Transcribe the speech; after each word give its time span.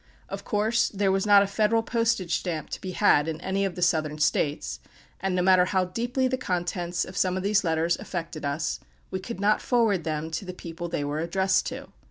Of 0.29 0.43
course 0.43 0.89
there 0.89 1.11
was 1.11 1.27
not 1.27 1.43
a 1.43 1.45
Federal 1.45 1.83
postage 1.83 2.33
stamp 2.33 2.71
to 2.71 2.81
be 2.81 2.93
had 2.93 3.27
in 3.27 3.39
any 3.41 3.65
of 3.65 3.75
the 3.75 3.83
Southern 3.83 4.17
States; 4.17 4.79
and 5.19 5.35
no 5.35 5.43
matter 5.43 5.65
how 5.65 5.85
deeply 5.85 6.27
the 6.27 6.39
contents 6.39 7.05
of 7.05 7.15
some 7.15 7.37
of 7.37 7.43
these 7.43 7.63
letters 7.63 7.99
affected 7.99 8.43
us, 8.43 8.79
we 9.11 9.19
could 9.19 9.39
not 9.39 9.61
forward 9.61 10.03
them 10.03 10.31
to 10.31 10.43
the 10.43 10.55
people 10.55 10.89
they 10.89 11.03
were 11.03 11.19
addressed 11.19 11.67
to. 11.67 11.89